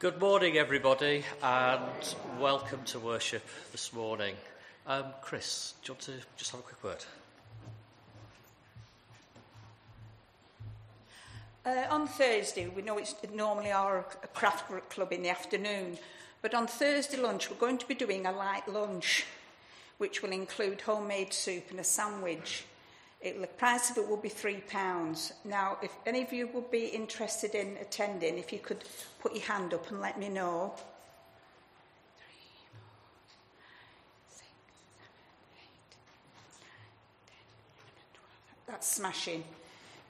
[0.00, 4.34] Good morning, everybody, and welcome to worship this morning.
[4.86, 7.04] Um, Chris, do you want to just have a quick word?
[11.66, 15.98] Uh, on Thursday, we know it's normally our craft group club in the afternoon,
[16.40, 19.26] but on Thursday lunch, we're going to be doing a light lunch,
[19.98, 22.64] which will include homemade soup and a sandwich.
[23.20, 25.32] It, the price of it will be £3.
[25.44, 28.84] Now, if any of you would be interested in attending, if you could
[29.20, 30.72] put your hand up and let me know.
[38.66, 39.44] That's smashing.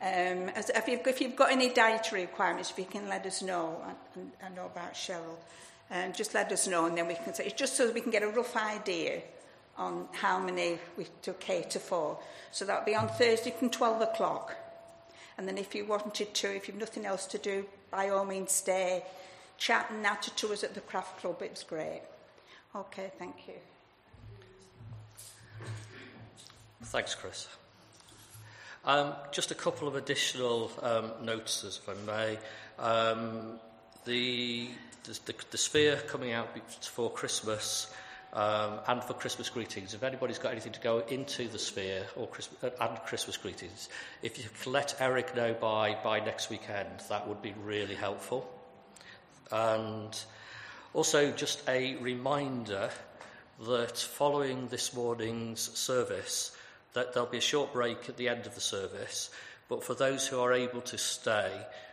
[0.01, 3.43] Um, as, if, you've, if, you've, got any dietary requirements, if you can let us
[3.43, 5.37] know, I, I know about Cheryl,
[5.91, 8.13] um, just let us know and then we can say, it's just so we can
[8.13, 9.23] get a rough idea
[9.77, 12.19] on how many we to cater for.
[12.53, 14.57] So that'll be on Thursday from 12 o'clock.
[15.39, 18.53] And then if you wanted to, if you've nothing else to do, by all means
[18.53, 19.03] stay,
[19.57, 21.41] chat and natter to us at the craft club.
[21.43, 22.03] It was great.
[22.75, 23.55] Okay, thank you.
[26.83, 27.49] Thanks, Chris.
[28.85, 32.39] Um, just a couple of additional um, notices, if I may.
[32.79, 33.61] Um,
[34.05, 34.69] the,
[35.05, 37.93] the, the sphere coming out before Christmas
[38.33, 39.95] um, and for Christmas greetings.
[39.95, 43.89] If anybody's got anything to go into the sphere or Christmas, uh, and Christmas greetings,
[44.23, 48.49] if you could let Eric know by, by next weekend, that would be really helpful.
[49.51, 50.17] And
[50.95, 52.91] also, just a reminder
[53.67, 56.57] that following this morning's service,
[56.95, 59.31] that there'll be a short break at the end of the service,
[59.69, 61.53] but for those who are able to stay,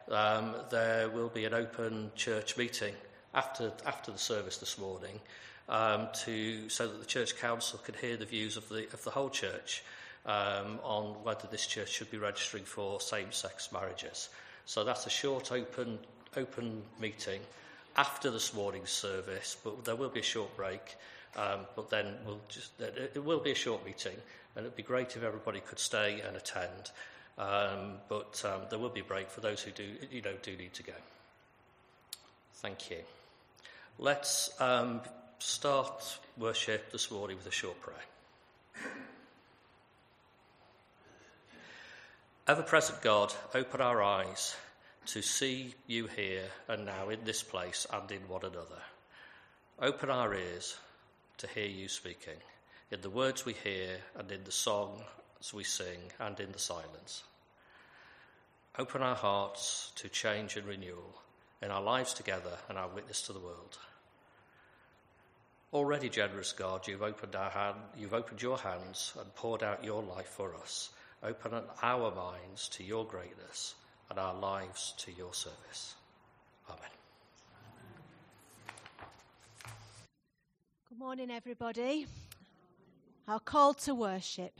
[0.09, 2.93] um, there will be an open church meeting
[3.33, 5.19] after, after the service this morning
[5.69, 9.11] um, to, so that the church council can hear the views of the, of the
[9.11, 9.83] whole church
[10.25, 14.29] um, on whether this church should be registering for same-sex marriages.
[14.65, 15.99] So that's a short open,
[16.35, 17.41] open meeting
[17.95, 20.95] after this morning's service, but there will be a short break.
[21.35, 24.15] Um, but then we'll just, it will be a short meeting,
[24.55, 26.91] and it'd be great if everybody could stay and attend.
[27.37, 30.55] Um, but um, there will be a break for those who do, you know, do
[30.57, 30.93] need to go.
[32.55, 32.97] Thank you.
[33.99, 35.01] Let's um,
[35.39, 37.97] start worship this morning with a short prayer.
[42.47, 44.55] Ever present God, open our eyes
[45.07, 48.81] to see you here and now in this place and in one another.
[49.79, 50.77] Open our ears
[51.37, 52.37] to hear you speaking
[52.89, 55.03] in the words we hear and in the songs
[55.53, 57.23] we sing and in the silence.
[58.79, 61.21] Open our hearts to change and renewal
[61.61, 63.77] in our lives together and our witness to the world.
[65.73, 70.01] Already generous God, you've opened our hand, you've opened your hands and poured out your
[70.01, 70.91] life for us.
[71.21, 73.75] Open our minds to your greatness
[74.09, 75.95] and our lives to your service.
[76.69, 76.89] Amen.
[80.87, 82.07] Good morning, everybody.
[83.27, 84.59] Our call to worship.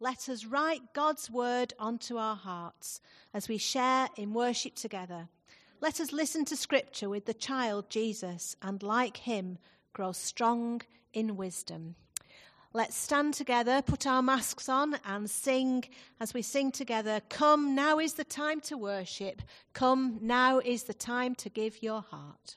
[0.00, 3.00] Let us write God's word onto our hearts
[3.32, 5.28] as we share in worship together.
[5.80, 9.58] Let us listen to scripture with the child Jesus and, like him,
[9.92, 10.82] grow strong
[11.12, 11.94] in wisdom.
[12.74, 15.84] Let's stand together, put our masks on, and sing
[16.20, 19.42] as we sing together Come, now is the time to worship.
[19.74, 22.56] Come, now is the time to give your heart.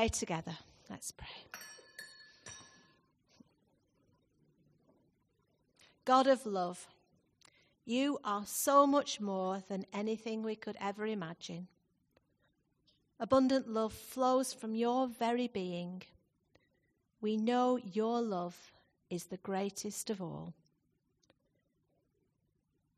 [0.00, 0.56] Pray together.
[0.88, 1.28] Let's pray.
[6.06, 6.88] God of love,
[7.84, 11.68] you are so much more than anything we could ever imagine.
[13.18, 16.02] Abundant love flows from your very being.
[17.20, 18.72] We know your love
[19.10, 20.54] is the greatest of all.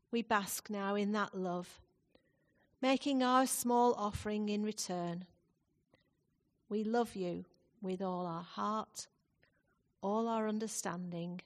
[0.09, 1.81] We bask now in that love,
[2.81, 5.25] making our small offering in return.
[6.73, 7.45] We love you
[7.83, 9.05] with all our heart,
[10.01, 11.41] all our understanding,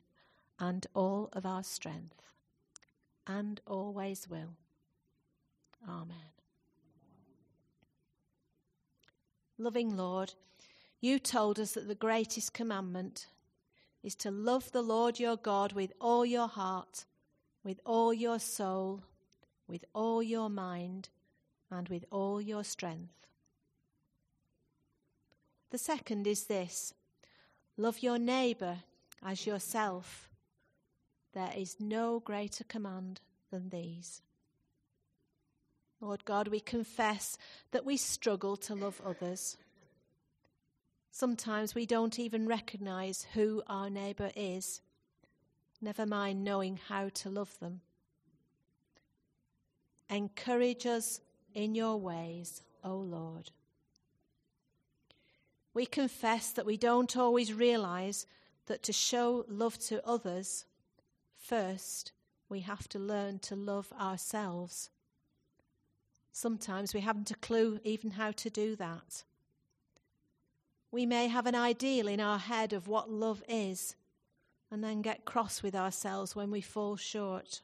[0.57, 2.21] and all of our strength,
[3.27, 4.55] and always will.
[5.85, 6.31] Amen.
[9.57, 10.33] Loving Lord,
[11.01, 13.27] you told us that the greatest commandment
[14.01, 17.03] is to love the Lord your God with all your heart,
[17.65, 19.03] with all your soul,
[19.67, 21.09] with all your mind,
[21.69, 23.26] and with all your strength.
[25.69, 26.93] The second is this
[27.75, 28.79] love your neighbour
[29.23, 30.29] as yourself.
[31.33, 33.21] There is no greater command
[33.51, 34.21] than these.
[35.99, 37.37] Lord God, we confess
[37.71, 39.57] that we struggle to love others.
[41.11, 44.81] Sometimes we don't even recognize who our neighbour is,
[45.81, 47.81] never mind knowing how to love them.
[50.09, 51.19] Encourage us
[51.53, 53.49] in your ways, O Lord.
[55.77, 58.25] We confess that we don't always realize
[58.65, 60.65] that to show love to others,
[61.37, 62.13] first
[62.49, 64.89] we have to learn to love ourselves.
[66.31, 69.23] Sometimes we haven't a clue even how to do that.
[70.91, 73.95] We may have an ideal in our head of what love is
[74.71, 77.61] and then get cross with ourselves when we fall short.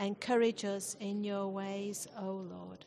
[0.00, 2.86] Encourage us in your ways, O Lord.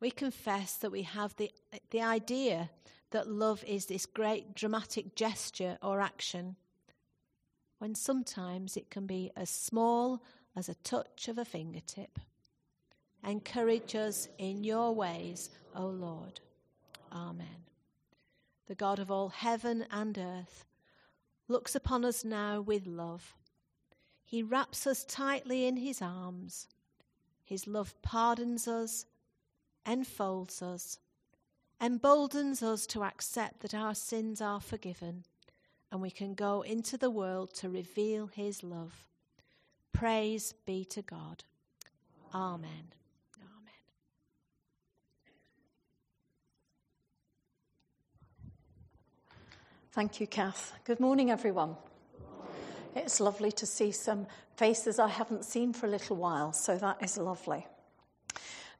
[0.00, 1.50] We confess that we have the,
[1.90, 2.70] the idea
[3.10, 6.56] that love is this great dramatic gesture or action,
[7.78, 10.22] when sometimes it can be as small
[10.54, 12.18] as a touch of a fingertip.
[13.26, 16.40] Encourage us in your ways, O Lord.
[17.12, 17.64] Amen.
[18.66, 20.64] The God of all heaven and earth
[21.48, 23.34] looks upon us now with love.
[24.24, 26.68] He wraps us tightly in his arms.
[27.44, 29.06] His love pardons us,
[29.88, 30.98] enfolds us,
[31.80, 35.24] emboldens us to accept that our sins are forgiven,
[35.90, 39.06] and we can go into the world to reveal his love.
[39.92, 41.44] Praise be to God.
[42.34, 42.92] Amen.
[49.92, 50.74] Thank you, Kath.
[50.84, 51.74] Good morning, everyone.
[52.94, 57.02] It's lovely to see some faces I haven't seen for a little while, so that
[57.02, 57.66] is lovely.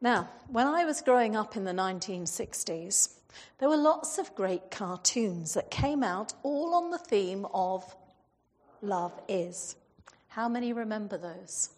[0.01, 3.15] Now, when I was growing up in the 1960s,
[3.59, 7.97] there were lots of great cartoons that came out all on the theme of
[8.81, 9.77] love is.
[10.29, 11.71] How many remember those?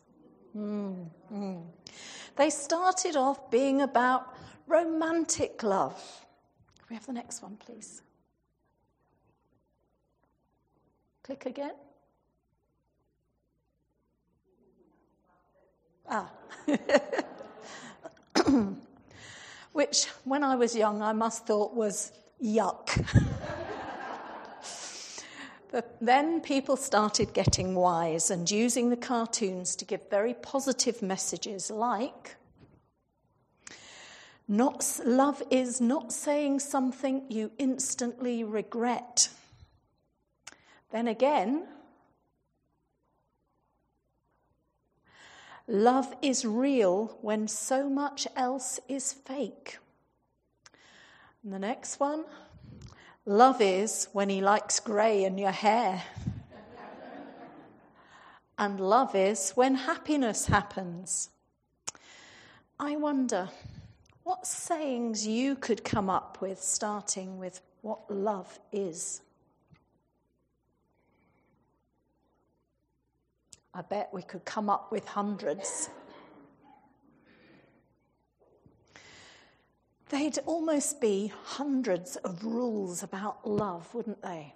[0.57, 1.63] Mm.
[2.37, 4.35] They started off being about
[4.67, 5.95] romantic love.
[6.77, 8.03] Can we have the next one, please?
[11.23, 11.75] Click again.
[16.09, 16.31] Ah.
[19.73, 22.89] Which, when I was young, I must thought was yuck.
[25.73, 31.71] but then people started getting wise and using the cartoons to give very positive messages
[31.71, 32.37] like
[34.51, 39.29] not, love is not saying something you instantly regret.
[40.91, 41.69] Then again,
[45.71, 49.79] love is real when so much else is fake.
[51.43, 52.25] And the next one,
[53.25, 56.03] love is when he likes grey in your hair.
[58.59, 61.31] and love is when happiness happens.
[62.79, 63.49] I wonder
[64.25, 69.23] what sayings you could come up with starting with what love is.
[73.73, 75.91] I bet we could come up with hundreds.
[80.09, 84.55] They'd almost be hundreds of rules about love, wouldn't they?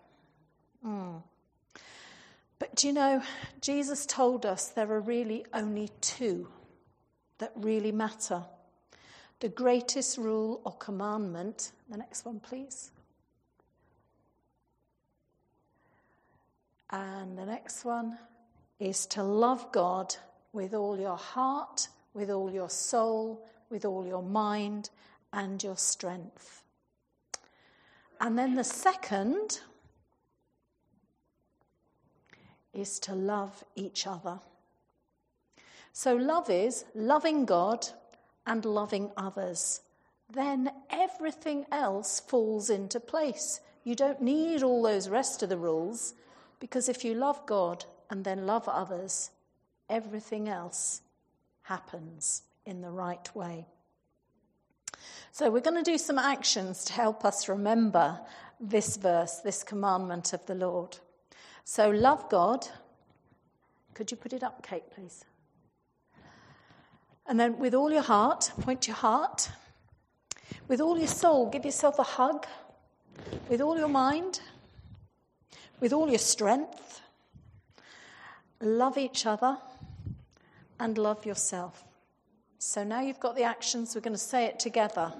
[0.85, 1.23] Mm.
[2.59, 3.23] But you know,
[3.61, 6.49] Jesus told us there are really only two
[7.38, 8.42] that really matter.
[9.40, 12.90] The greatest rule or commandment, the next one, please,
[16.94, 18.18] And the next one
[18.78, 20.14] is to love God
[20.52, 24.90] with all your heart, with all your soul, with all your mind,
[25.33, 26.62] and your strength.
[28.21, 29.61] And then the second
[32.73, 34.38] is to love each other.
[35.93, 37.87] So, love is loving God
[38.47, 39.81] and loving others.
[40.33, 43.61] Then everything else falls into place.
[43.85, 46.14] You don't need all those rest of the rules
[46.59, 49.30] because if you love God and then love others,
[49.88, 51.02] everything else
[51.62, 53.66] happens in the right way.
[55.32, 58.20] So, we're going to do some actions to help us remember
[58.61, 60.96] this verse, this commandment of the Lord.
[61.64, 62.66] So, love God.
[63.94, 65.25] Could you put it up, Kate, please?
[67.26, 69.50] And then, with all your heart, point your heart.
[70.68, 72.46] With all your soul, give yourself a hug.
[73.49, 74.40] With all your mind,
[75.80, 77.00] with all your strength,
[78.61, 79.58] love each other
[80.80, 81.84] and love yourself.
[82.58, 85.12] So now you've got the actions, we're going to say it together.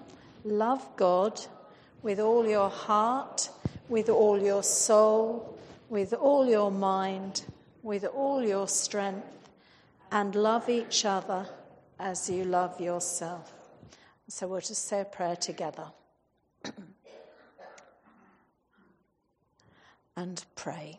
[0.45, 1.41] Love God
[2.03, 3.51] with all your heart,
[3.89, 7.43] with all your soul, with all your mind,
[7.83, 9.51] with all your strength,
[10.11, 11.47] and love each other
[11.99, 13.53] as you love yourself.
[14.29, 15.87] So we'll just say a prayer together.
[20.17, 20.99] and pray.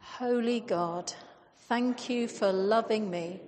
[0.00, 1.12] Holy God,
[1.68, 3.40] thank you for loving me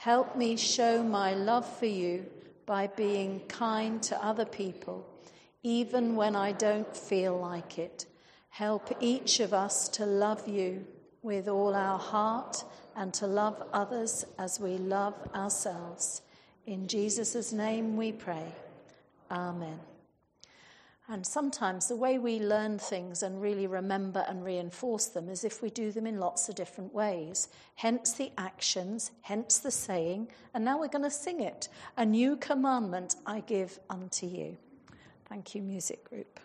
[0.00, 2.24] Help me show my love for you
[2.64, 5.06] by being kind to other people,
[5.62, 8.06] even when I don't feel like it.
[8.48, 10.86] Help each of us to love you
[11.20, 12.64] with all our heart
[12.96, 16.22] and to love others as we love ourselves.
[16.64, 18.54] In Jesus' name we pray.
[19.30, 19.89] Amen.
[21.12, 25.60] And sometimes the way we learn things and really remember and reinforce them is if
[25.60, 27.48] we do them in lots of different ways.
[27.74, 31.68] Hence the actions, hence the saying, and now we're going to sing it.
[31.96, 34.56] A new commandment I give unto you.
[35.28, 36.38] Thank you, music group.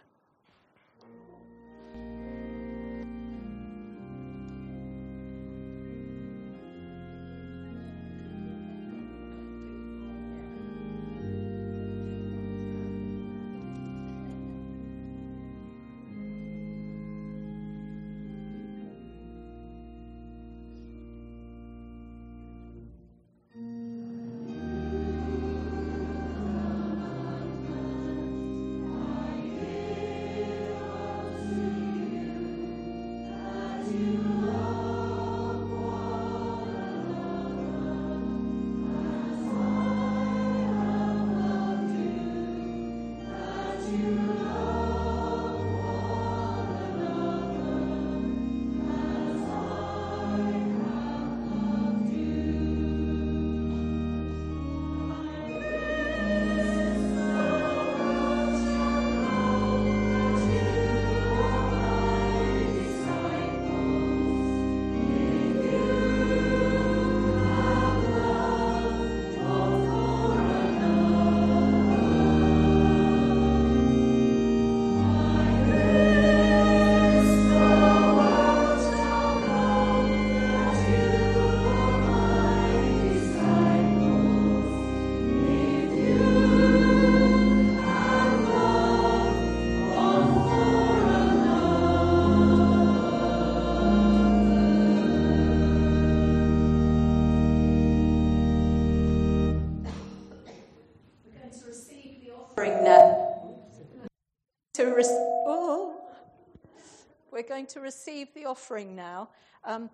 [107.43, 109.29] Going to receive the offering now.
[109.63, 109.89] Um,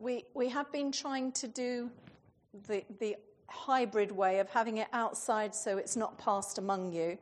[0.00, 1.88] we, we have been trying to do
[2.66, 3.14] the, the
[3.46, 7.16] hybrid way of having it outside so it's not passed among you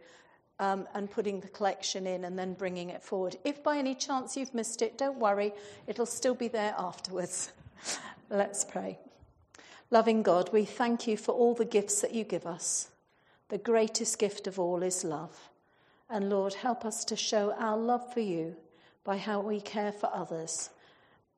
[0.58, 3.36] um, and putting the collection in and then bringing it forward.
[3.44, 5.52] If by any chance you've missed it, don't worry,
[5.86, 7.52] it'll still be there afterwards.
[8.30, 8.98] Let's pray.
[9.90, 12.88] Loving God, we thank you for all the gifts that you give us.
[13.50, 15.51] The greatest gift of all is love.
[16.12, 18.54] And Lord, help us to show our love for you
[19.02, 20.68] by how we care for others.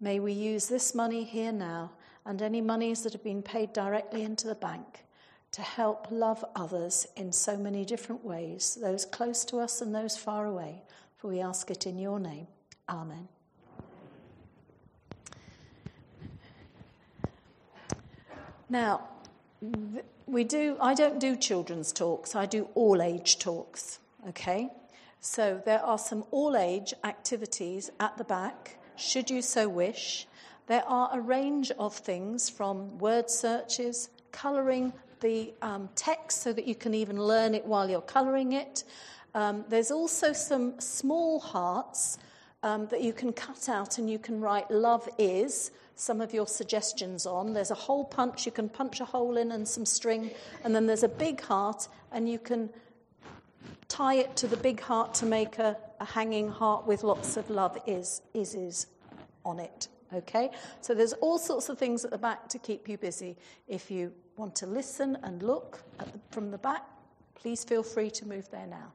[0.00, 1.93] May we use this money here now
[2.26, 5.04] and any monies that have been paid directly into the bank
[5.52, 10.16] to help love others in so many different ways, those close to us and those
[10.16, 10.83] far away.
[11.19, 12.49] For we ask it in your name.
[12.88, 13.28] Amen.
[18.69, 19.09] Now,
[20.26, 24.71] we do, I don't do children's talks, I do all age talks, okay?
[25.21, 30.26] So there are some all age activities at the back, should you so wish.
[30.66, 36.66] There are a range of things from word searches, colouring the um, text so that
[36.66, 38.85] you can even learn it while you're colouring it.
[39.35, 42.19] Um, there's also some small hearts
[42.62, 46.47] um, that you can cut out and you can write love is some of your
[46.47, 47.52] suggestions on.
[47.52, 50.31] There's a hole punch, you can punch a hole in and some string,
[50.64, 52.71] and then there's a big heart, and you can
[53.88, 57.49] tie it to the big heart to make a, a hanging heart with lots of
[57.50, 58.87] love is, is, is
[59.45, 59.88] on it.
[60.12, 60.50] Okay?
[60.81, 63.37] So there's all sorts of things at the back to keep you busy.
[63.69, 66.85] If you want to listen and look the, from the back,
[67.35, 68.93] please feel free to move there now.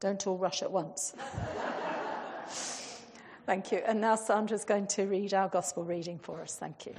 [0.00, 1.14] Don't all rush at once.
[3.46, 3.82] Thank you.
[3.86, 6.56] And now Sandra's going to read our gospel reading for us.
[6.56, 6.94] Thank you.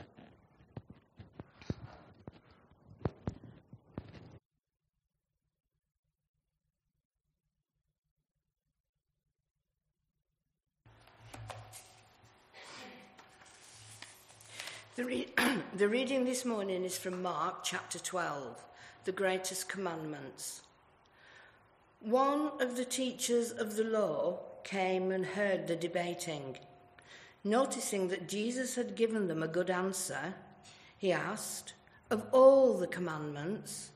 [14.96, 15.28] The, re-
[15.76, 18.64] the reading this morning is from Mark chapter 12,
[19.06, 20.62] the greatest commandments.
[22.00, 26.58] One of the teachers of the law came and heard the debating.
[27.44, 30.36] Noticing that Jesus had given them a good answer,
[30.96, 31.74] he asked,
[32.12, 33.90] Of all the commandments,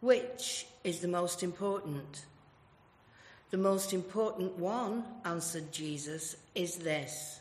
[0.00, 2.24] which is the most important?
[3.50, 7.40] The most important one, answered Jesus, is this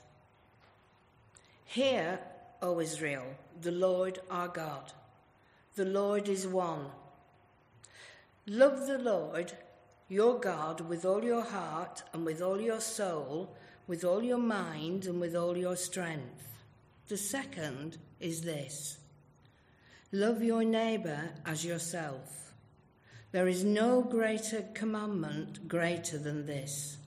[1.64, 2.20] Hear,
[2.62, 3.26] O Israel,
[3.62, 4.92] the Lord our God.
[5.76, 6.88] The Lord is one.
[8.48, 9.54] Love the Lord
[10.10, 13.56] your God with all your heart and with all your soul,
[13.88, 16.48] with all your mind and with all your strength.
[17.08, 18.98] The second is this
[20.12, 22.54] love your neighbour as yourself.
[23.32, 26.98] There is no greater commandment greater than this.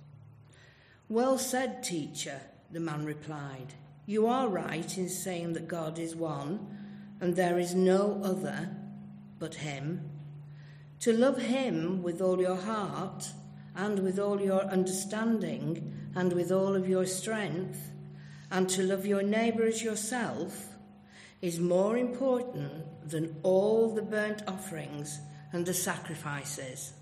[1.09, 3.75] Well said, teacher, the man replied.
[4.07, 6.67] You are right in saying that God is one
[7.21, 8.77] and there is no other
[9.39, 10.11] but Him
[11.03, 13.29] to love Him with all your heart
[13.75, 17.91] and with all your understanding and with all of your strength,
[18.51, 20.69] and to love your neighbour as yourself
[21.41, 25.19] is more important than all the burnt offerings
[25.53, 26.93] and the sacrifices.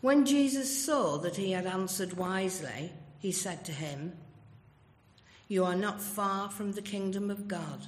[0.00, 4.14] When Jesus saw that he had answered wisely, he said to him,
[5.46, 7.86] You are not far from the kingdom of God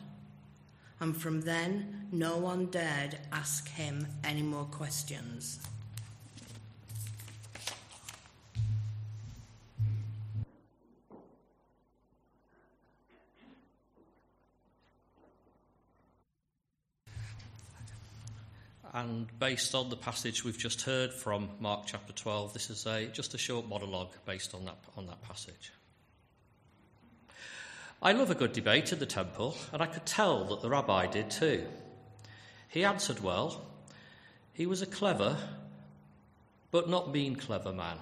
[1.01, 5.61] and from then no one dared ask him any more questions.
[18.93, 23.07] And based on the passage we've just heard from Mark chapter 12, this is a,
[23.07, 25.71] just a short monologue based on that, on that passage.
[28.03, 31.07] I love a good debate in the temple, and I could tell that the rabbi
[31.07, 31.67] did too.
[32.69, 33.63] He answered well.
[34.53, 35.37] He was a clever,
[36.71, 37.99] but not mean clever man.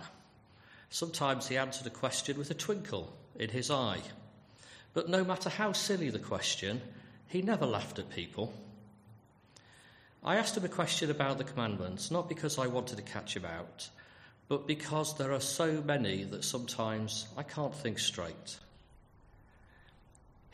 [0.91, 4.01] Sometimes he answered a question with a twinkle in his eye.
[4.95, 6.81] But no matter how silly the question,
[7.29, 8.53] he never laughed at people.
[10.25, 13.45] I asked him a question about the commandments, not because I wanted to catch him
[13.45, 13.91] out,
[14.49, 18.59] but because there are so many that sometimes I can't think straight.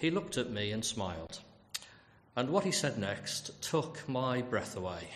[0.00, 1.40] He looked at me and smiled.
[2.34, 5.08] And what he said next took my breath away.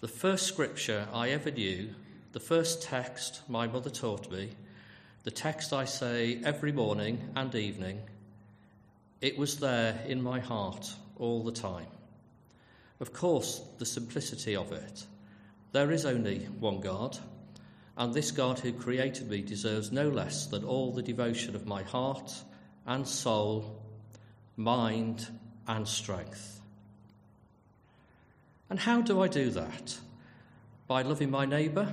[0.00, 1.90] The first scripture I ever knew,
[2.32, 4.50] the first text my mother taught me,
[5.22, 8.00] the text I say every morning and evening,
[9.20, 11.86] it was there in my heart all the time.
[12.98, 15.06] Of course, the simplicity of it.
[15.70, 17.16] There is only one God,
[17.96, 21.84] and this God who created me deserves no less than all the devotion of my
[21.84, 22.34] heart
[22.86, 23.82] and soul
[24.56, 25.28] mind,
[25.66, 26.60] and strength.
[28.70, 29.98] And how do I do that?
[30.86, 31.92] By loving my neighbour?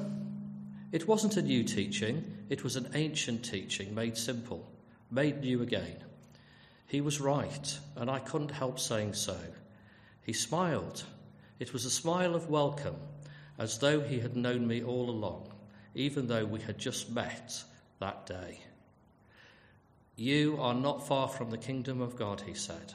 [0.91, 4.69] It wasn't a new teaching, it was an ancient teaching made simple,
[5.10, 6.04] made new again.
[6.88, 9.38] He was right, and I couldn't help saying so.
[10.21, 11.06] He smiled.
[11.60, 12.97] It was a smile of welcome,
[13.58, 15.54] as though he had known me all along,
[15.95, 17.63] even though we had just met
[18.00, 18.60] that day.
[20.15, 22.93] You are not far from the kingdom of God, he said.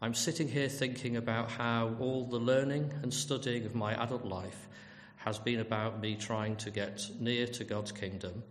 [0.00, 4.68] I'm sitting here thinking about how all the learning and studying of my adult life
[5.16, 8.44] has been about me trying to get near to God's kingdom,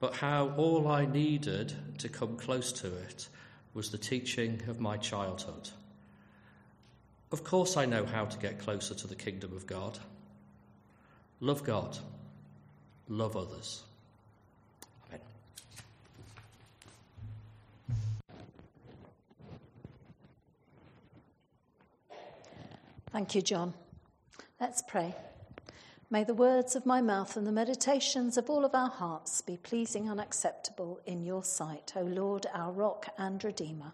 [0.00, 3.28] but how all I needed to come close to it
[3.72, 5.70] was the teaching of my childhood.
[7.30, 9.98] Of course, I know how to get closer to the kingdom of God.
[11.40, 11.96] Love God,
[13.08, 13.82] love others.
[23.14, 23.74] Thank you, John.
[24.60, 25.14] Let's pray.
[26.10, 29.56] May the words of my mouth and the meditations of all of our hearts be
[29.56, 33.92] pleasing and acceptable in your sight, O Lord, our rock and redeemer.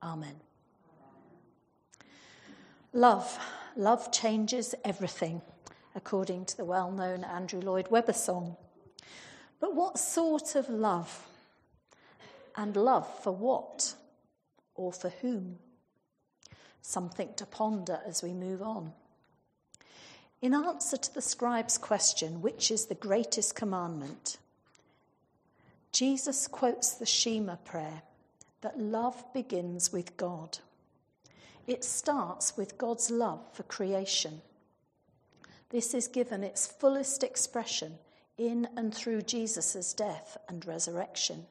[0.00, 0.36] Amen.
[2.92, 3.36] Love.
[3.74, 5.42] Love changes everything,
[5.96, 8.56] according to the well known Andrew Lloyd Webber song.
[9.58, 11.26] But what sort of love?
[12.54, 13.94] And love for what?
[14.76, 15.58] Or for whom?
[16.82, 18.92] Something to ponder as we move on.
[20.42, 24.38] In answer to the scribe's question, which is the greatest commandment,
[25.92, 28.02] Jesus quotes the Shema prayer
[28.60, 30.58] that love begins with God.
[31.66, 34.42] It starts with God's love for creation.
[35.70, 37.98] This is given its fullest expression
[38.36, 41.46] in and through Jesus' death and resurrection.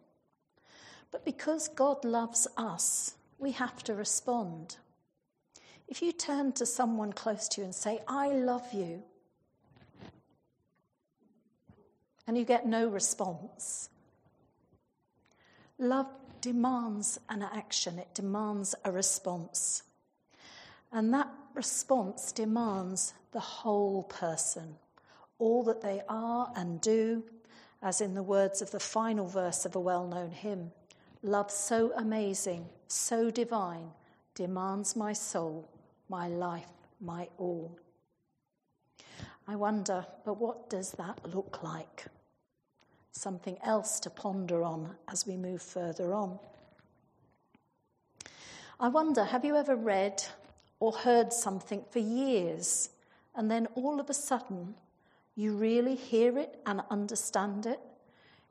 [1.12, 4.78] But because God loves us, we have to respond.
[5.91, 9.04] If you turn to someone close to you and say, I love you,
[12.25, 13.89] and you get no response,
[15.77, 16.08] love
[16.39, 19.84] demands an action, it demands a response.
[20.93, 24.77] And that response demands the whole person,
[25.39, 27.21] all that they are and do,
[27.82, 30.71] as in the words of the final verse of a well known hymn
[31.21, 33.91] love so amazing, so divine,
[34.34, 35.67] demands my soul
[36.12, 36.67] my life,
[37.00, 37.80] my all.
[39.47, 42.06] I wonder, but what does that look like?
[43.13, 46.38] Something else to ponder on as we move further on.
[48.78, 50.21] I wonder, have you ever read
[50.82, 52.89] or heard something for years
[53.34, 54.76] and then all of a sudden
[55.38, 57.80] you really hear it and understand it?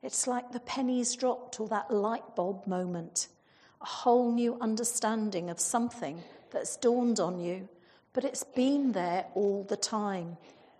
[0.03, 3.29] It's like the pennies dropped or that light bulb moment,
[3.83, 7.69] a whole new understanding of something that's dawned on you,
[8.13, 10.37] but it's been there all the time.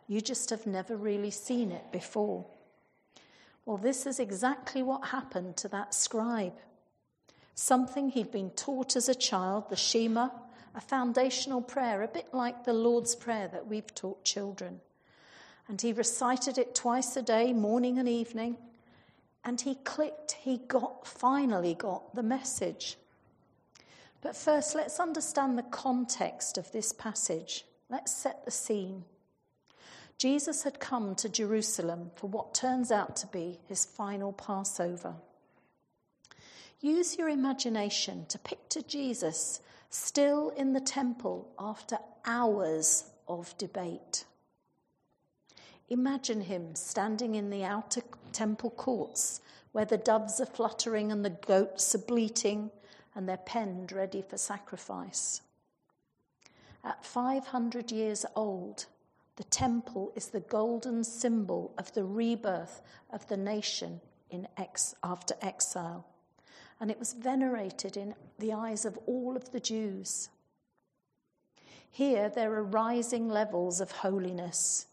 [0.09, 2.45] You just have never really seen it before.
[3.65, 6.55] Well, this is exactly what happened to that scribe.
[7.55, 10.31] Something he'd been taught as a child, the Shema,
[10.75, 14.81] a foundational prayer, a bit like the Lord's Prayer that we've taught children.
[15.69, 18.57] And he recited it twice a day, morning and evening.
[19.45, 22.97] And he clicked, he got, finally got the message.
[24.23, 27.65] But first, let's understand the context of this passage.
[27.89, 29.05] Let's set the scene.
[30.19, 35.15] Jesus had come to Jerusalem for what turns out to be his final Passover.
[36.81, 44.25] Use your imagination to picture Jesus still in the temple after hours of debate.
[45.89, 48.03] Imagine him standing in the outer
[48.33, 49.41] temple courts
[49.73, 52.71] where the doves are fluttering and the goats are bleating
[53.15, 55.43] and they're penned ready for sacrifice.
[56.85, 58.87] At 500 years old,
[59.37, 65.35] the temple is the golden symbol of the rebirth of the nation in ex- after
[65.43, 66.07] exile,
[66.79, 70.31] and it was venerated in the eyes of all of the Jews.
[71.91, 74.87] Here, there are rising levels of holiness.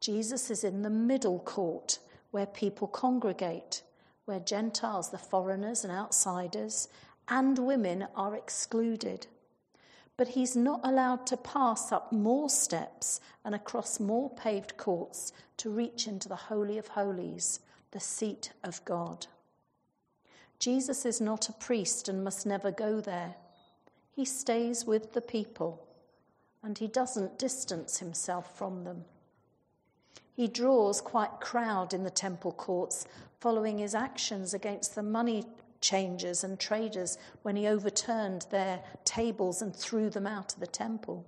[0.00, 1.98] Jesus is in the middle court
[2.30, 3.82] where people congregate,
[4.24, 6.88] where Gentiles, the foreigners and outsiders,
[7.30, 9.28] and women are excluded.
[10.16, 15.70] But he's not allowed to pass up more steps and across more paved courts to
[15.70, 17.60] reach into the Holy of Holies,
[17.92, 19.26] the seat of God.
[20.58, 23.36] Jesus is not a priest and must never go there.
[24.14, 25.86] He stays with the people
[26.62, 29.04] and he doesn't distance himself from them.
[30.34, 33.06] He draws quite crowd in the temple courts
[33.40, 35.44] following his actions against the money
[35.80, 41.26] changers and traders when he overturned their tables and threw them out of the temple.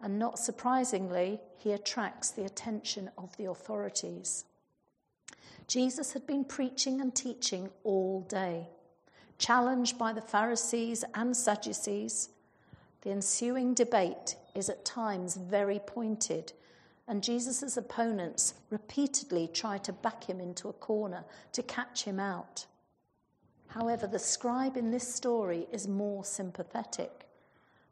[0.00, 4.44] And not surprisingly, he attracts the attention of the authorities.
[5.68, 8.68] Jesus had been preaching and teaching all day,
[9.38, 12.30] challenged by the Pharisees and Sadducees.
[13.02, 16.52] The ensuing debate is at times very pointed,
[17.06, 22.66] and Jesus' opponents repeatedly try to back him into a corner to catch him out.
[23.74, 27.26] However, the scribe in this story is more sympathetic.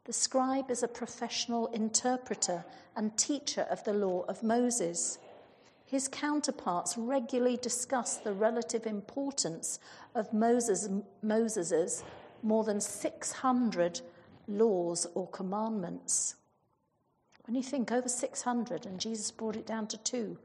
[0.05, 2.63] The scribe is a professional interpreter
[2.95, 5.17] and teacher of the law of Moses.
[5.85, 9.79] His counterparts regularly discuss the relative importance
[10.13, 10.87] of Moses'
[11.23, 12.03] Moses's
[12.43, 14.01] more than 600
[14.47, 16.35] laws or commandments.
[17.45, 20.37] When you think over 600 and Jesus brought it down to two,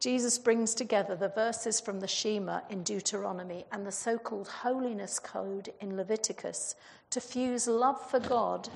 [0.00, 5.18] Jesus brings together the verses from the Shema in Deuteronomy and the so called holiness
[5.18, 6.76] code in Leviticus
[7.10, 8.68] to fuse love for God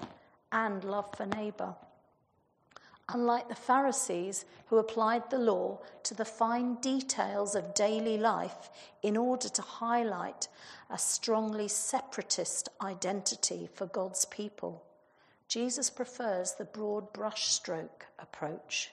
[0.51, 1.77] and love for neighbour.
[3.09, 8.71] Unlike the Pharisees who applied the law to the fine details of daily life
[9.03, 10.49] in order to highlight
[10.91, 14.83] a strongly separatist identity for God's people,
[15.47, 18.91] Jesus prefers the broad brushstroke approach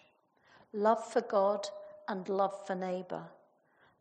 [0.74, 1.68] love for God
[2.10, 3.24] and love for neighbour,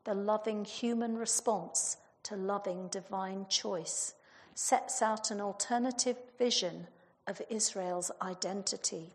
[0.05, 4.15] the loving human response to loving divine choice,
[4.55, 6.89] sets out an alternative vision
[7.29, 9.13] of Israel's identity,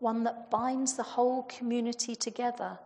[0.00, 2.78] one that binds the whole community together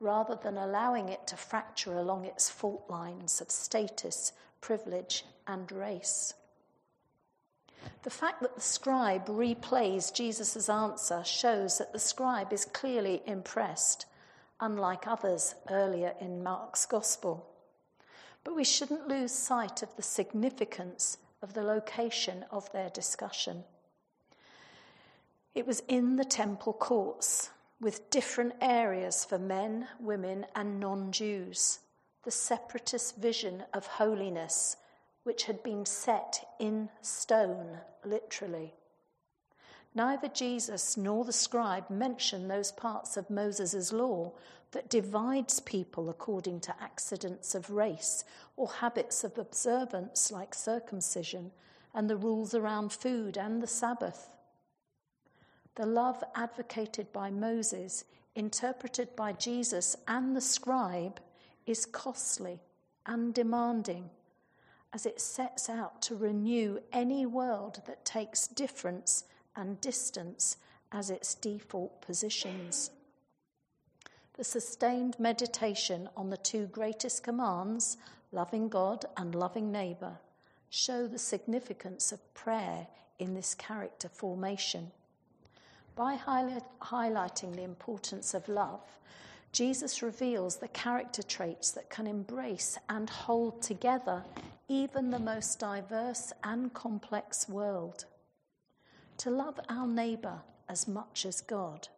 [0.00, 6.34] rather than allowing it to fracture along its fault lines of status, privilege, and race.
[8.02, 14.06] The fact that the scribe replays Jesus' answer shows that the scribe is clearly impressed,
[14.60, 17.46] unlike others earlier in Mark's Gospel.
[18.44, 23.64] But we shouldn't lose sight of the significance of the location of their discussion.
[25.54, 31.80] It was in the temple courts, with different areas for men, women, and non Jews,
[32.24, 34.76] the separatist vision of holiness
[35.24, 38.72] which had been set in stone, literally.
[39.96, 44.34] Neither Jesus nor the scribe mention those parts of Moses' law
[44.72, 48.22] that divides people according to accidents of race
[48.58, 51.50] or habits of observance like circumcision
[51.94, 54.36] and the rules around food and the Sabbath.
[55.76, 58.04] The love advocated by Moses,
[58.34, 61.20] interpreted by Jesus and the scribe,
[61.64, 62.60] is costly
[63.06, 64.10] and demanding
[64.92, 69.24] as it sets out to renew any world that takes difference
[69.56, 70.58] and distance
[70.92, 72.90] as its default positions.
[74.34, 77.96] The sustained meditation on the two greatest commands,
[78.32, 80.18] loving God and loving neighbour,
[80.68, 82.86] show the significance of prayer
[83.18, 84.90] in this character formation.
[85.94, 86.18] By
[86.82, 88.82] highlighting the importance of love,
[89.52, 94.22] Jesus reveals the character traits that can embrace and hold together
[94.68, 98.04] even the most diverse and complex world.
[99.18, 101.88] To love our neighbour as much as God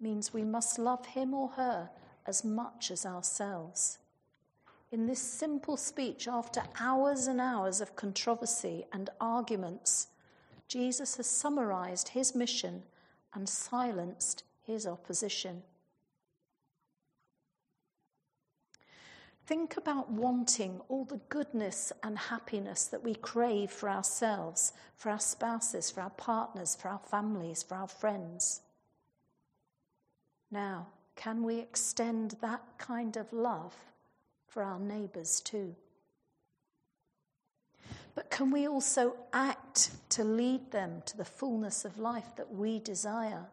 [0.00, 1.90] means we must love him or her
[2.26, 3.98] as much as ourselves.
[4.90, 10.08] In this simple speech, after hours and hours of controversy and arguments,
[10.66, 12.82] Jesus has summarized his mission
[13.34, 15.62] and silenced his opposition.
[19.50, 25.18] Think about wanting all the goodness and happiness that we crave for ourselves, for our
[25.18, 28.60] spouses, for our partners, for our families, for our friends.
[30.52, 30.86] Now,
[31.16, 33.74] can we extend that kind of love
[34.46, 35.74] for our neighbours too?
[38.14, 42.78] But can we also act to lead them to the fullness of life that we
[42.78, 43.46] desire?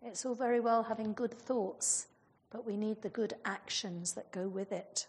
[0.00, 2.06] It's all very well having good thoughts,
[2.50, 5.06] but we need the good actions that go with it.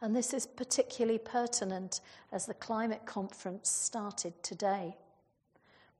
[0.00, 2.00] And this is particularly pertinent
[2.32, 4.96] as the climate conference started today.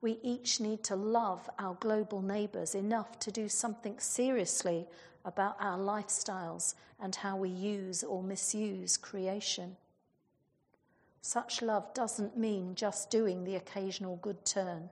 [0.01, 4.87] We each need to love our global neighbours enough to do something seriously
[5.25, 9.77] about our lifestyles and how we use or misuse creation.
[11.21, 14.91] Such love doesn't mean just doing the occasional good turn.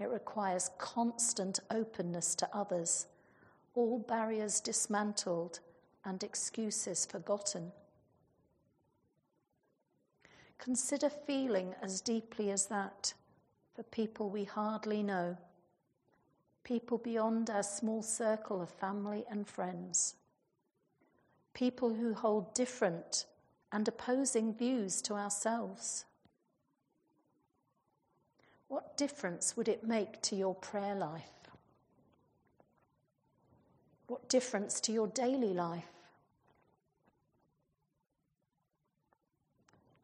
[0.00, 3.06] It requires constant openness to others,
[3.78, 5.60] all barriers dismantled
[6.04, 7.72] and excuses forgotten.
[10.58, 13.14] Consider feeling as deeply as that
[13.74, 15.36] for people we hardly know,
[16.64, 20.16] people beyond our small circle of family and friends,
[21.54, 23.26] people who hold different
[23.70, 26.04] and opposing views to ourselves.
[28.66, 31.37] What difference would it make to your prayer life?
[34.08, 35.84] What difference to your daily life?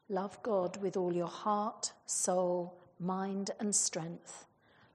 [0.07, 4.45] Love God with all your heart, soul, mind, and strength.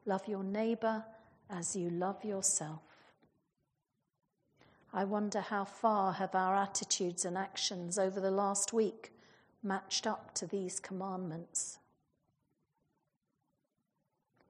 [0.07, 1.05] Love your neighbour
[1.51, 2.83] as you love yourself.
[4.92, 9.12] I wonder how far have our attitudes and actions over the last week
[9.61, 11.79] matched up to these commandments.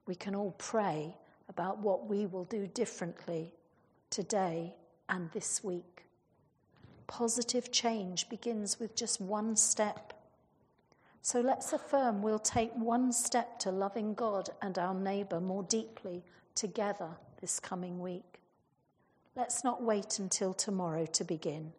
[0.05, 1.15] We can all pray
[1.49, 3.53] about what we will do differently
[4.11, 4.75] today
[5.09, 6.05] and this week.
[7.07, 10.13] Positive change begins with just one step.
[11.23, 16.23] So let's affirm we'll take one step to loving God and our neighbour more deeply
[16.55, 18.39] together this coming week.
[19.35, 21.71] Let's not wait until tomorrow to begin.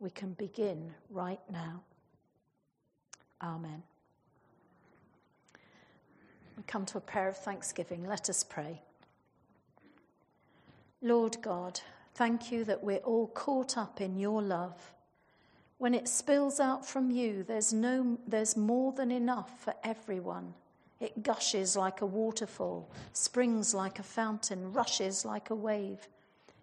[0.00, 1.82] We can begin right now.
[3.40, 3.82] Amen.
[6.56, 8.06] We come to a prayer of thanksgiving.
[8.06, 8.82] Let us pray.
[11.04, 11.80] Lord God,
[12.14, 14.94] thank you that we're all caught up in your love.
[15.78, 20.54] When it spills out from you, there's, no, there's more than enough for everyone.
[21.00, 26.06] It gushes like a waterfall, springs like a fountain, rushes like a wave.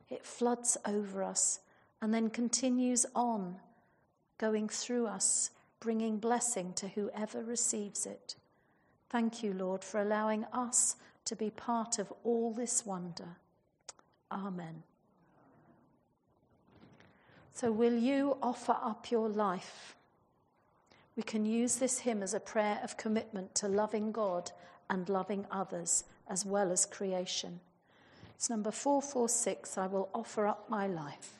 [0.09, 1.59] It floods over us
[2.01, 3.57] and then continues on,
[4.37, 8.35] going through us, bringing blessing to whoever receives it.
[9.09, 13.35] Thank you, Lord, for allowing us to be part of all this wonder.
[14.31, 14.83] Amen.
[17.53, 19.95] So, will you offer up your life?
[21.15, 24.51] We can use this hymn as a prayer of commitment to loving God
[24.89, 27.59] and loving others as well as creation.
[28.35, 31.33] It's number 446 I will offer up my life.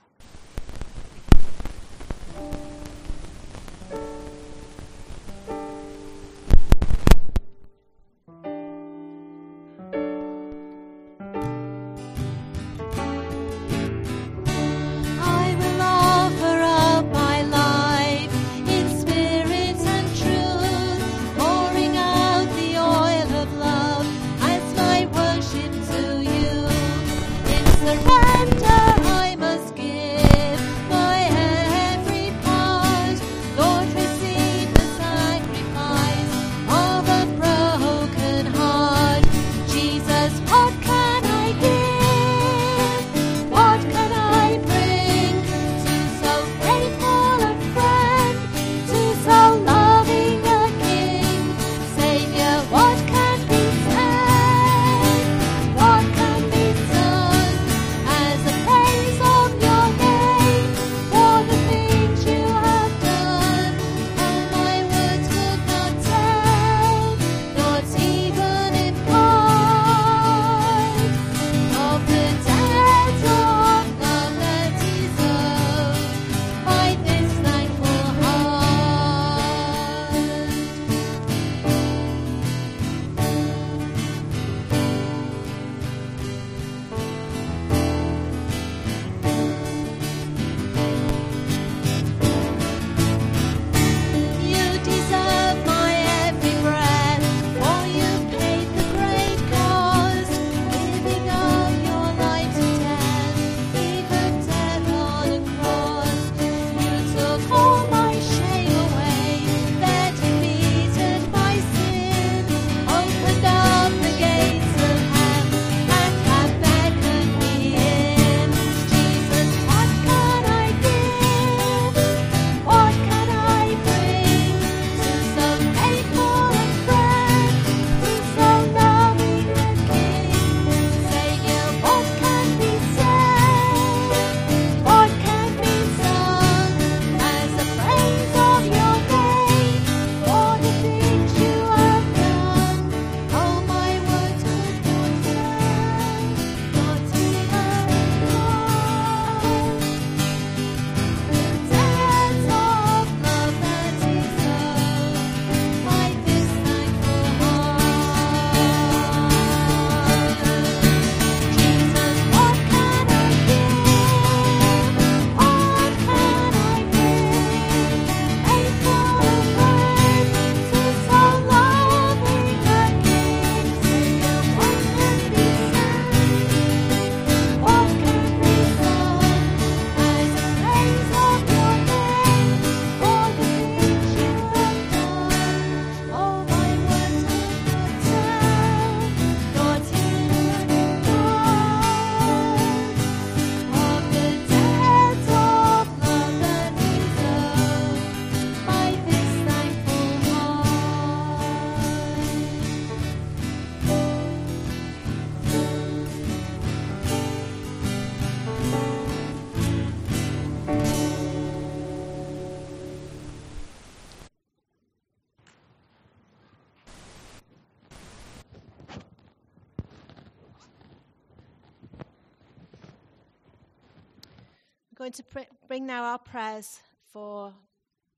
[225.68, 226.80] Bring now our prayers
[227.12, 227.54] for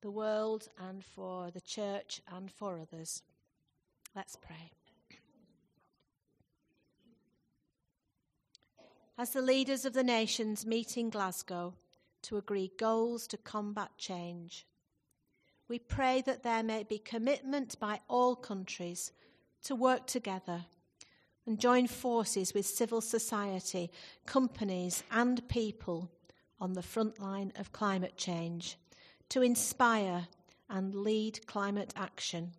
[0.02, 3.24] the world and for the church and for others.
[4.16, 4.72] Let's pray.
[9.18, 11.76] As the leaders of the nations meet in Glasgow
[12.24, 14.66] to agree goals to combat change,
[15.68, 19.12] we pray that there may be commitment by all countries
[19.64, 20.66] to work together
[21.46, 23.92] and join forces with civil society,
[24.26, 26.10] companies, and people
[26.62, 28.78] on the front line of climate change
[29.30, 30.28] to inspire
[30.70, 32.52] and lead climate action.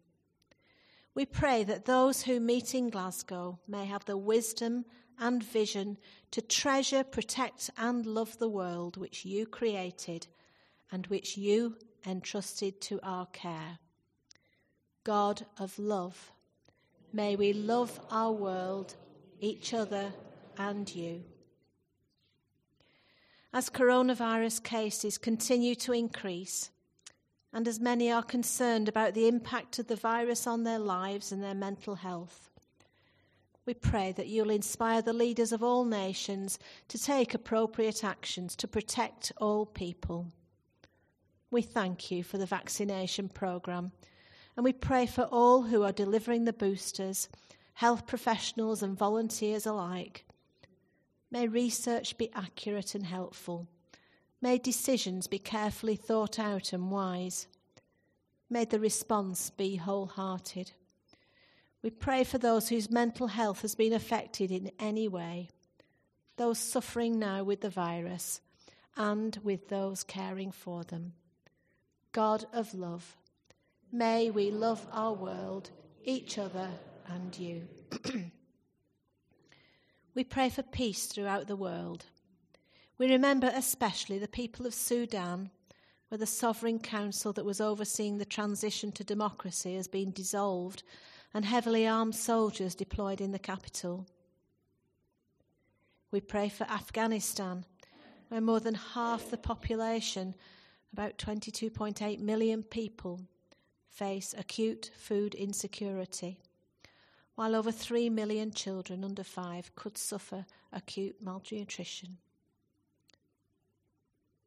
[1.14, 4.84] We pray that those who meet in Glasgow may have the wisdom
[5.18, 5.98] and vision
[6.32, 10.26] to treasure, protect, and love the world which you created
[10.90, 13.78] and which you entrusted to our care.
[15.04, 16.32] God of love,
[17.12, 18.94] may we love our world,
[19.40, 20.12] each other,
[20.58, 21.22] and you.
[23.54, 26.70] As coronavirus cases continue to increase,
[27.52, 31.42] and as many are concerned about the impact of the virus on their lives and
[31.42, 32.48] their mental health,
[33.66, 38.66] we pray that you'll inspire the leaders of all nations to take appropriate actions to
[38.66, 40.26] protect all people.
[41.50, 43.92] We thank you for the vaccination programme
[44.56, 47.28] and we pray for all who are delivering the boosters,
[47.74, 50.24] health professionals and volunteers alike.
[51.32, 53.66] May research be accurate and helpful.
[54.42, 57.46] May decisions be carefully thought out and wise.
[58.50, 60.72] May the response be wholehearted.
[61.82, 65.48] We pray for those whose mental health has been affected in any way,
[66.36, 68.42] those suffering now with the virus,
[68.94, 71.14] and with those caring for them.
[72.12, 73.16] God of love,
[73.90, 75.70] may we love our world,
[76.04, 76.68] each other,
[77.08, 77.66] and you.
[80.14, 82.04] we pray for peace throughout the world.
[82.98, 85.50] We remember especially the people of Sudan,
[86.08, 90.82] where the sovereign council that was overseeing the transition to democracy has been dissolved
[91.32, 94.06] and heavily armed soldiers deployed in the capital.
[96.10, 97.64] We pray for Afghanistan,
[98.28, 100.34] where more than half the population,
[100.92, 103.22] about 22.8 million people,
[103.88, 106.38] face acute food insecurity,
[107.34, 112.18] while over 3 million children under five could suffer acute malnutrition.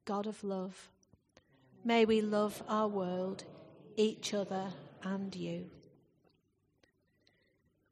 [0.05, 0.89] God of love,
[1.83, 3.43] may we love our world,
[3.95, 4.67] each other,
[5.03, 5.69] and you.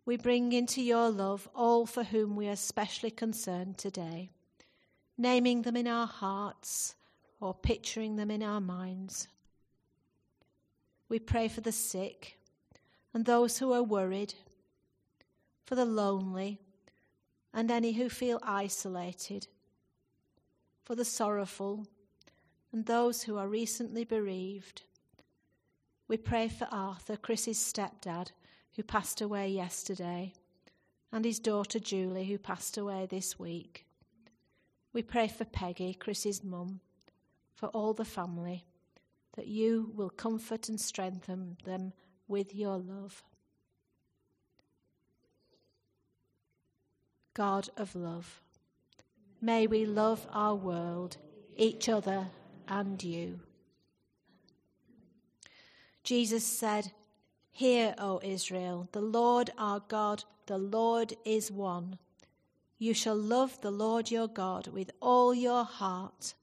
[0.05, 4.29] We bring into your love all for whom we are specially concerned today,
[5.17, 6.95] naming them in our hearts
[7.39, 9.27] or picturing them in our minds.
[11.09, 12.37] We pray for the sick
[13.13, 14.33] and those who are worried,
[15.65, 16.59] for the lonely
[17.53, 19.47] and any who feel isolated,
[20.83, 21.87] for the sorrowful
[22.71, 24.83] and those who are recently bereaved.
[26.07, 28.31] We pray for Arthur, Chris's stepdad
[28.75, 30.33] who passed away yesterday,
[31.11, 33.85] and his daughter Julie, who passed away this week.
[34.91, 36.81] We pray for Peggy, Chris's mum,
[37.53, 38.65] for all the family,
[39.35, 41.93] that you will comfort and strengthen them
[42.27, 43.23] with your love.
[47.33, 48.41] God of love,
[49.41, 51.17] may we love our world,
[51.55, 52.27] each other,
[52.67, 53.39] and you.
[56.03, 56.91] Jesus said,
[57.51, 61.97] Hear, O Israel, the Lord our God, the Lord is one.
[62.77, 66.35] You shall love the Lord your God with all your heart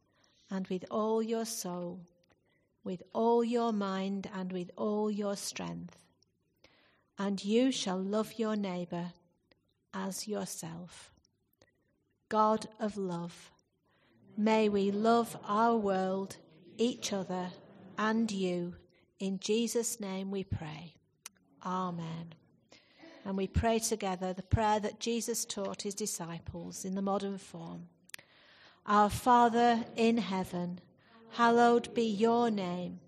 [0.50, 2.00] and with all your soul,
[2.82, 5.98] with all your mind and with all your strength.
[7.16, 9.12] And you shall love your neighbor
[9.94, 11.12] as yourself.
[12.28, 13.50] God of love,
[14.36, 16.36] may we love our world,
[16.78, 17.48] each other,
[17.98, 18.74] and you.
[19.18, 20.94] In Jesus' name we pray.
[21.64, 22.34] Amen.
[23.24, 27.88] And we pray together the prayer that Jesus taught his disciples in the modern form
[28.86, 30.80] Our Father in heaven,
[31.32, 33.00] hallowed be your name.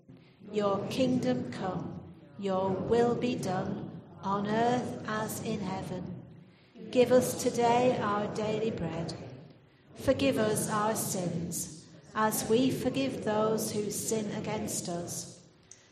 [0.51, 1.99] Your kingdom come,
[2.37, 3.89] your will be done,
[4.23, 6.22] on earth as in heaven.
[6.93, 9.15] Give us today our daily bread.
[9.95, 15.39] Forgive us our sins, as we forgive those who sin against us.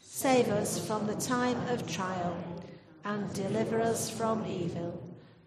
[0.03, 2.37] Save us from the time of trial
[3.03, 5.03] and deliver us from evil.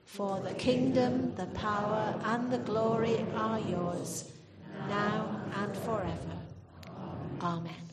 [0.06, 4.32] For the kingdom, the power, and the glory are yours,
[4.88, 6.36] now and forever.
[7.40, 7.83] Amen.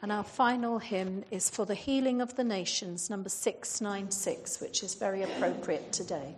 [0.00, 4.94] And our final hymn is for the healing of the nations, number 696, which is
[4.94, 6.36] very appropriate today.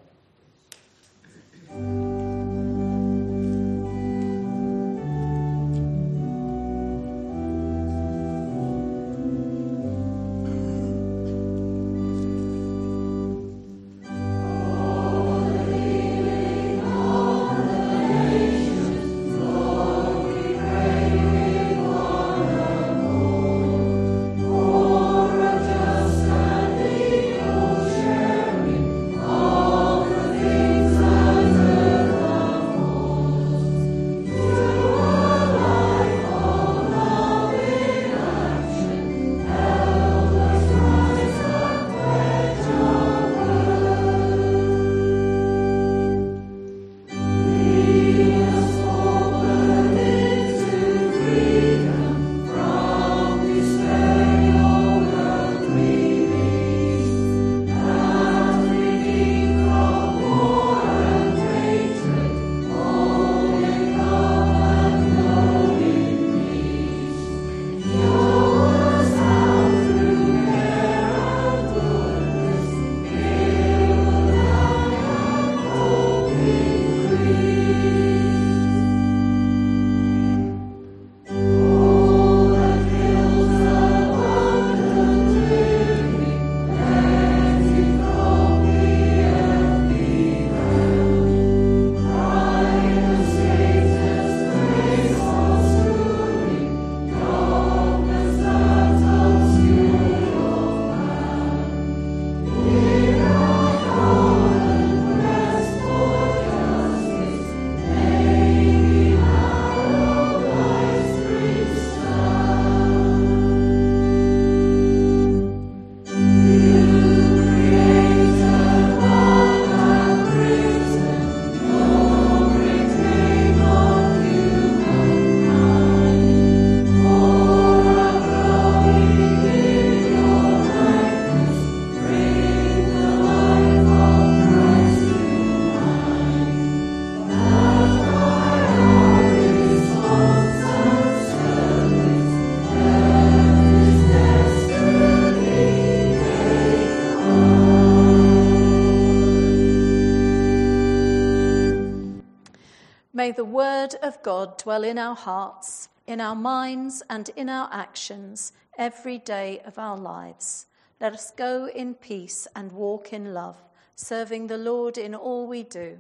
[153.31, 157.69] May the word of God dwell in our hearts, in our minds, and in our
[157.71, 160.67] actions every day of our lives.
[161.01, 163.57] Let us go in peace and walk in love,
[163.95, 165.99] serving the Lord in all we do.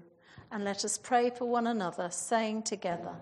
[0.50, 3.14] And let us pray for one another, saying together,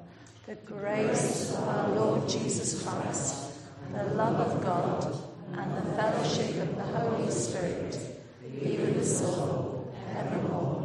[0.46, 3.52] The grace of our Lord Jesus Christ,
[3.92, 5.18] the love of God,
[5.52, 7.98] and the fellowship of the Holy Spirit
[8.58, 10.78] be with us all, evermore.